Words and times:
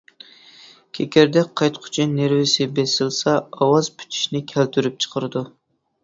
كېكىردەك 0.99 1.49
قايتقۇچى 1.59 2.05
نېرۋىسى 2.13 2.65
بېسىلسا 2.79 3.33
ئاۋاز 3.57 3.89
پۈتۈشنى 3.99 4.41
كەلتۈرۈپ 4.53 4.97
چىقىرىدۇ. 5.05 5.43